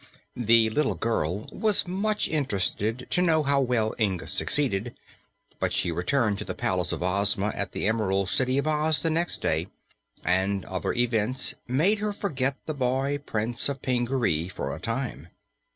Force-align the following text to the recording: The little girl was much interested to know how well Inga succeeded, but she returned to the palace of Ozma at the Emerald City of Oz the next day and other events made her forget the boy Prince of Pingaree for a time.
The 0.35 0.67
little 0.71 0.95
girl 0.95 1.45
was 1.51 1.87
much 1.87 2.27
interested 2.27 3.05
to 3.11 3.21
know 3.21 3.43
how 3.43 3.61
well 3.61 3.93
Inga 3.99 4.25
succeeded, 4.25 4.95
but 5.59 5.71
she 5.71 5.91
returned 5.91 6.39
to 6.39 6.43
the 6.43 6.55
palace 6.55 6.91
of 6.91 7.03
Ozma 7.03 7.49
at 7.53 7.71
the 7.71 7.85
Emerald 7.87 8.27
City 8.27 8.57
of 8.57 8.65
Oz 8.65 9.03
the 9.03 9.11
next 9.11 9.43
day 9.43 9.67
and 10.25 10.65
other 10.65 10.91
events 10.93 11.53
made 11.67 11.99
her 11.99 12.13
forget 12.13 12.55
the 12.65 12.73
boy 12.73 13.19
Prince 13.19 13.69
of 13.69 13.83
Pingaree 13.83 14.47
for 14.47 14.75
a 14.75 14.79
time. 14.79 15.27